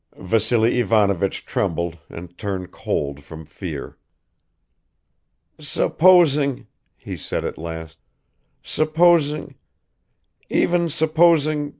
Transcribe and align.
Vassily 0.17 0.79
Ivanovich 0.79 1.45
trembled 1.45 1.99
and 2.09 2.35
turned 2.35 2.71
cold 2.71 3.23
from 3.23 3.45
fear. 3.45 3.99
"Supposing," 5.59 6.65
he 6.97 7.15
said 7.15 7.45
at 7.45 7.59
last, 7.59 7.99
"supposing... 8.63 9.53
even 10.49 10.89
supposing 10.89 11.69